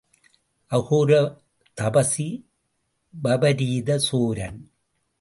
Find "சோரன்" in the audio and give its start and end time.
4.07-4.59